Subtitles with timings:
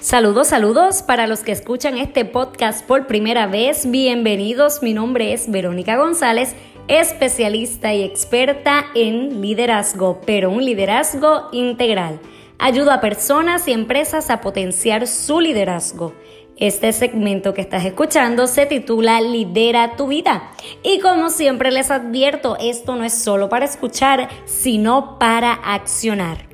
[0.00, 3.90] Saludos, saludos para los que escuchan este podcast por primera vez.
[3.90, 6.54] Bienvenidos, mi nombre es Verónica González,
[6.88, 12.18] especialista y experta en liderazgo, pero un liderazgo integral.
[12.58, 16.14] Ayudo a personas y empresas a potenciar su liderazgo.
[16.56, 20.50] Este segmento que estás escuchando se titula Lidera tu vida.
[20.82, 26.49] Y como siempre les advierto, esto no es solo para escuchar, sino para accionar.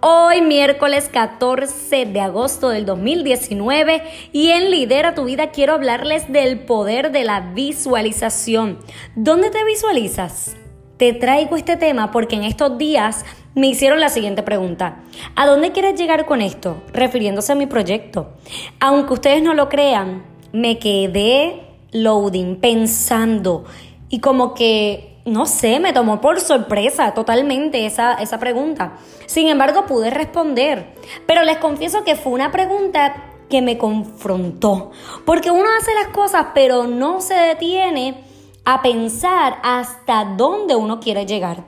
[0.00, 6.60] Hoy miércoles 14 de agosto del 2019 y en Lidera tu vida quiero hablarles del
[6.60, 8.78] poder de la visualización.
[9.14, 10.54] ¿Dónde te visualizas?
[10.98, 13.24] Te traigo este tema porque en estos días
[13.54, 15.02] me hicieron la siguiente pregunta.
[15.34, 16.82] ¿A dónde quieres llegar con esto?
[16.92, 18.34] Refiriéndose a mi proyecto.
[18.80, 23.64] Aunque ustedes no lo crean, me quedé loading, pensando
[24.10, 28.96] y como que, no sé, me tomó por sorpresa totalmente esa, esa pregunta.
[29.26, 30.94] Sin embargo, pude responder.
[31.26, 34.92] Pero les confieso que fue una pregunta que me confrontó.
[35.24, 38.24] Porque uno hace las cosas, pero no se detiene
[38.64, 41.64] a pensar hasta dónde uno quiere llegar.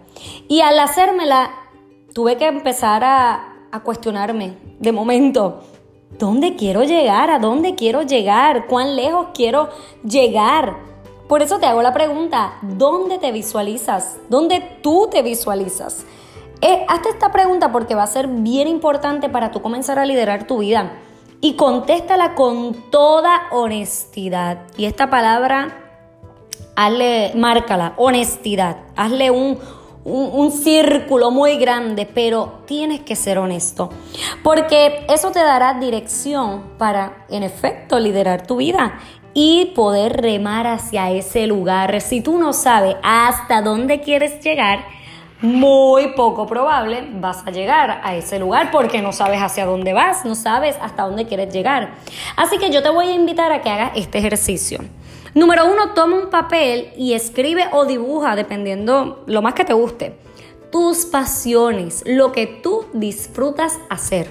[0.48, 1.50] Y al hacérmela,
[2.12, 3.44] tuve que empezar a,
[3.84, 5.60] cuestionarme de momento.
[6.18, 7.30] ¿Dónde quiero llegar?
[7.30, 8.66] ¿A dónde quiero llegar?
[8.66, 9.68] ¿Cuán lejos quiero
[10.02, 10.76] llegar?
[11.28, 14.16] Por eso te hago la pregunta, ¿dónde te visualizas?
[14.30, 16.06] ¿Dónde tú te visualizas?
[16.62, 20.46] Eh, hazte esta pregunta porque va a ser bien importante para tú comenzar a liderar
[20.46, 20.92] tu vida.
[21.42, 24.62] Y contéstala con toda honestidad.
[24.78, 25.84] Y esta palabra
[26.74, 29.58] hazle, márcala, honestidad, hazle un,
[30.04, 33.90] un, círculo muy grande, pero tienes que ser honesto,
[34.42, 38.98] porque eso te dará dirección para, en efecto, liderar tu vida
[39.40, 42.00] y poder remar hacia ese lugar.
[42.00, 44.84] Si tú no sabes hasta dónde quieres llegar,
[45.40, 50.24] muy poco probable vas a llegar a ese lugar porque no sabes hacia dónde vas,
[50.24, 51.90] no sabes hasta dónde quieres llegar.
[52.34, 54.80] Así que yo te voy a invitar a que hagas este ejercicio.
[55.34, 60.18] Número uno, toma un papel y escribe o dibuja, dependiendo lo más que te guste,
[60.72, 64.30] tus pasiones, lo que tú disfrutas hacer.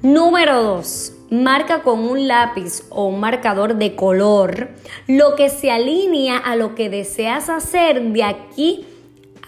[0.00, 4.68] Número dos, marca con un lápiz o un marcador de color
[5.06, 8.86] lo que se alinea a lo que deseas hacer de aquí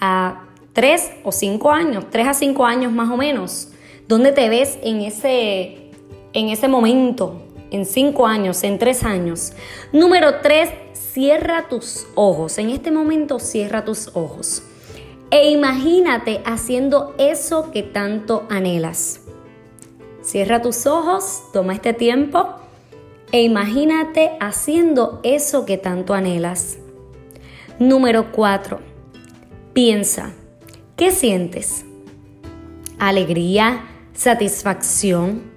[0.00, 3.69] a tres o cinco años, tres a cinco años más o menos.
[4.09, 5.91] ¿Dónde te ves en ese,
[6.33, 7.41] en ese momento?
[7.75, 9.53] en cinco años, en tres años.
[9.93, 12.59] Número tres, cierra tus ojos.
[12.59, 14.62] En este momento cierra tus ojos.
[15.33, 19.24] E imagínate haciendo eso que tanto anhelas.
[20.25, 22.49] Cierra tus ojos, toma este tiempo
[23.31, 26.79] e imagínate haciendo eso que tanto anhelas.
[27.79, 28.81] Número cuatro,
[29.73, 30.33] piensa,
[30.97, 31.85] ¿qué sientes?
[32.99, 35.55] Alegría, satisfacción,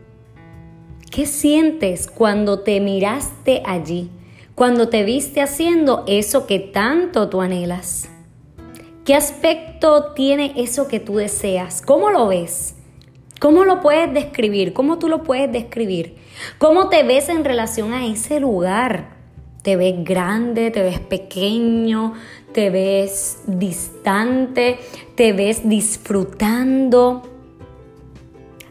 [1.17, 4.11] ¿Qué sientes cuando te miraste allí?
[4.53, 8.07] Cuando te viste haciendo eso que tanto tú anhelas.
[9.03, 11.81] ¿Qué aspecto tiene eso que tú deseas?
[11.81, 12.75] ¿Cómo lo ves?
[13.39, 14.73] ¿Cómo lo puedes describir?
[14.73, 16.15] ¿Cómo tú lo puedes describir?
[16.57, 19.17] ¿Cómo te ves en relación a ese lugar?
[19.61, 20.71] ¿Te ves grande?
[20.71, 22.13] ¿Te ves pequeño?
[22.53, 24.79] ¿Te ves distante?
[25.15, 27.21] ¿Te ves disfrutando?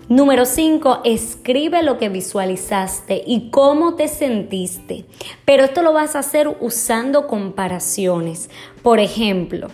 [0.09, 5.05] Número 5, escribe lo que visualizaste y cómo te sentiste.
[5.45, 8.49] Pero esto lo vas a hacer usando comparaciones.
[8.83, 9.69] Por ejemplo,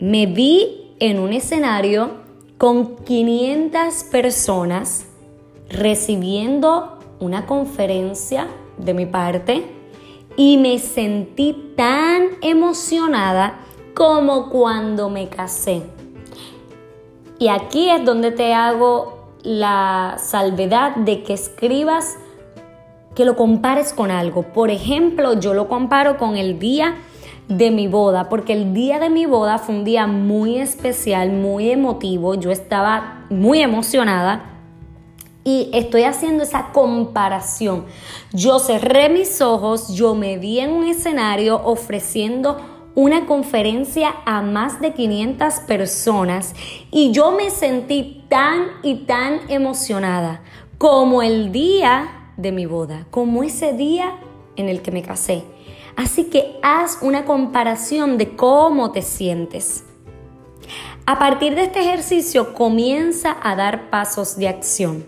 [0.00, 2.21] me vi en un escenario
[2.62, 5.06] con 500 personas
[5.68, 8.46] recibiendo una conferencia
[8.78, 9.66] de mi parte
[10.36, 13.58] y me sentí tan emocionada
[13.96, 15.82] como cuando me casé.
[17.40, 22.16] Y aquí es donde te hago la salvedad de que escribas,
[23.16, 24.44] que lo compares con algo.
[24.44, 26.94] Por ejemplo, yo lo comparo con el día
[27.48, 31.70] de mi boda, porque el día de mi boda fue un día muy especial, muy
[31.70, 34.52] emotivo, yo estaba muy emocionada
[35.44, 37.84] y estoy haciendo esa comparación.
[38.32, 42.58] Yo cerré mis ojos, yo me vi en un escenario ofreciendo
[42.94, 46.54] una conferencia a más de 500 personas
[46.90, 50.42] y yo me sentí tan y tan emocionada
[50.78, 54.16] como el día de mi boda, como ese día
[54.56, 55.44] en el que me casé.
[55.96, 59.84] Así que haz una comparación de cómo te sientes.
[61.04, 65.04] A partir de este ejercicio comienza a dar pasos de acción.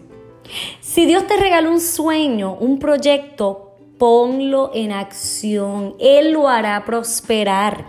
[0.81, 5.95] Si Dios te regaló un sueño, un proyecto, ponlo en acción.
[5.99, 7.87] Él lo hará prosperar.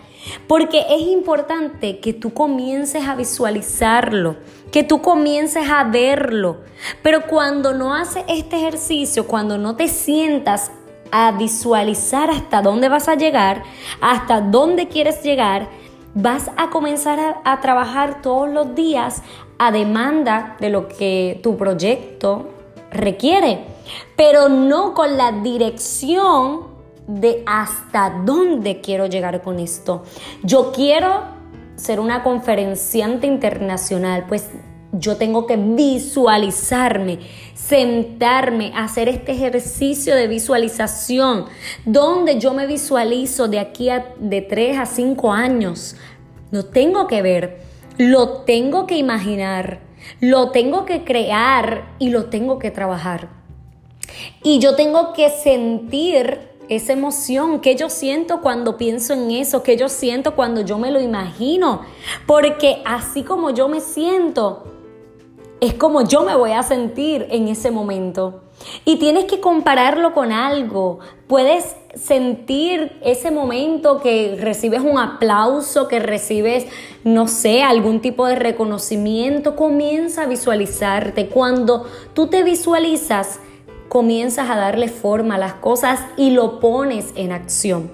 [0.48, 4.38] Porque es importante que tú comiences a visualizarlo,
[4.72, 6.62] que tú comiences a verlo.
[7.04, 10.72] Pero cuando no haces este ejercicio, cuando no te sientas
[11.12, 13.64] a visualizar hasta dónde vas a llegar,
[14.02, 15.68] hasta dónde quieres llegar,
[16.14, 19.22] vas a comenzar a, trabajar todos los días
[19.60, 22.50] a demanda de lo que tu proyecto
[22.92, 23.66] requiere,
[24.16, 26.68] pero no con la dirección
[27.08, 30.04] de hasta dónde quiero llegar con esto.
[30.42, 31.36] Yo quiero
[31.76, 34.50] ser una conferenciante internacional, pues
[35.00, 37.20] yo tengo que visualizarme,
[37.54, 41.46] sentarme, hacer este ejercicio de visualización,
[41.86, 45.96] donde yo me visualizo de aquí a de 3 a 5 años.
[46.52, 47.62] Lo tengo que ver,
[47.98, 49.80] lo tengo que imaginar,
[50.20, 53.30] lo tengo que crear y lo tengo que trabajar.
[54.44, 56.40] Y yo tengo que sentir
[56.70, 60.92] esa emoción que yo siento cuando pienso en eso, que yo siento cuando yo me
[60.92, 61.82] lo imagino,
[62.26, 64.75] porque así como yo me siento,
[65.62, 68.42] es como yo me voy a sentir en ese momento.
[68.86, 71.00] Y tienes que compararlo con algo.
[71.28, 76.66] Puedes sentir ese momento que recibes un aplauso, que recibes,
[77.04, 79.56] no sé, algún tipo de reconocimiento.
[79.56, 81.28] Comienza a visualizarte.
[81.28, 83.40] Cuando tú te visualizas,
[83.90, 87.92] comienzas a darle forma a las cosas y lo pones en acción.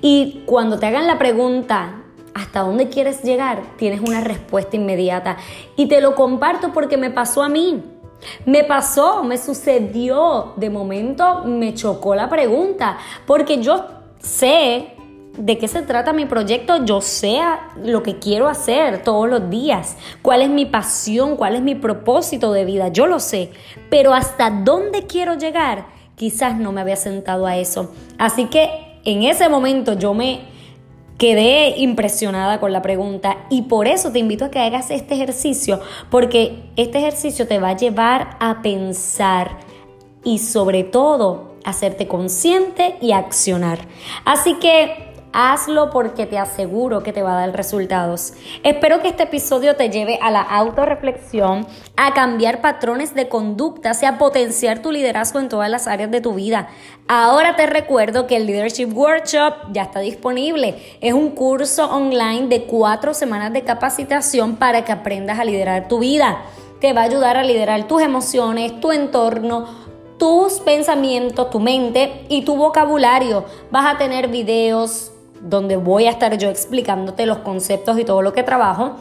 [0.00, 1.99] Y cuando te hagan la pregunta,
[2.34, 3.62] ¿hasta dónde quieres llegar?
[3.76, 5.36] Tienes una respuesta inmediata.
[5.76, 7.82] Y te lo comparto porque me pasó a mí.
[8.44, 10.52] Me pasó, me sucedió.
[10.56, 13.84] De momento me chocó la pregunta porque yo
[14.18, 14.94] sé
[15.38, 17.38] de qué se trata mi proyecto, yo sé
[17.82, 22.52] lo que quiero hacer todos los días, cuál es mi pasión, cuál es mi propósito
[22.52, 23.50] de vida, yo lo sé,
[23.88, 25.86] pero hasta dónde quiero llegar,
[26.16, 27.92] quizás no me había sentado a eso.
[28.18, 30.40] Así que en ese momento yo me
[31.20, 35.78] quedé impresionada con la pregunta y por eso te invito a que hagas este ejercicio,
[36.10, 39.58] porque este ejercicio te va a llevar a pensar
[40.24, 43.80] y sobre todo hacerte consciente y accionar.
[44.24, 48.32] Así que Hazlo porque te aseguro que te va a dar resultados.
[48.64, 51.66] Espero que este episodio te lleve a la autorreflexión,
[51.96, 56.20] a cambiar patrones de conducta, y a potenciar tu liderazgo en todas las áreas de
[56.20, 56.68] tu vida.
[57.08, 60.76] Ahora te recuerdo que el Leadership Workshop ya está disponible.
[61.00, 65.98] Es un curso online de cuatro semanas de capacitación para que aprendas a liderar tu
[65.98, 66.42] vida.
[66.80, 69.66] Te va a ayudar a liderar tus emociones, tu entorno,
[70.18, 73.44] tus pensamientos, tu mente y tu vocabulario.
[73.70, 75.09] Vas a tener videos,
[75.40, 78.96] donde voy a estar yo explicándote los conceptos y todo lo que trabajo.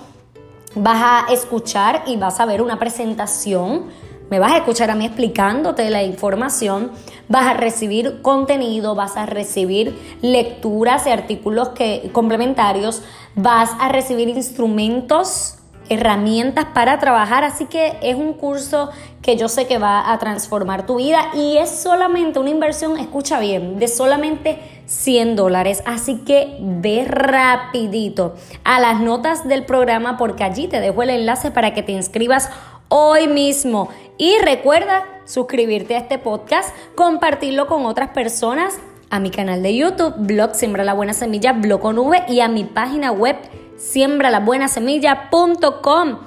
[0.76, 3.86] Vas a escuchar y vas a ver una presentación.
[4.30, 6.92] Me vas a escuchar a mí explicándote la información.
[7.28, 13.02] Vas a recibir contenido, vas a recibir lecturas y artículos que, complementarios.
[13.36, 15.59] Vas a recibir instrumentos
[15.90, 18.90] herramientas para trabajar, así que es un curso
[19.22, 23.40] que yo sé que va a transformar tu vida y es solamente una inversión, escucha
[23.40, 30.44] bien, de solamente 100 dólares, así que ve rapidito a las notas del programa porque
[30.44, 32.50] allí te dejo el enlace para que te inscribas
[32.88, 33.90] hoy mismo.
[34.18, 38.80] Y recuerda suscribirte a este podcast, compartirlo con otras personas,
[39.12, 42.48] a mi canal de YouTube, blog Siembra la Buena Semilla, blog con V y a
[42.48, 43.38] mi página web
[43.80, 46.20] siembralabuenasemilla.com.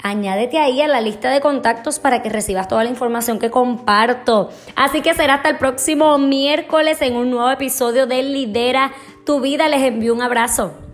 [0.00, 4.48] Añádete ahí a la lista de contactos para que recibas toda la información que comparto.
[4.76, 8.92] Así que será hasta el próximo miércoles en un nuevo episodio de Lidera
[9.26, 9.66] tu vida.
[9.66, 10.87] Les envío un abrazo.